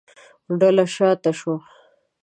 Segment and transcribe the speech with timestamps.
[0.59, 1.55] ډله شا ته شوه.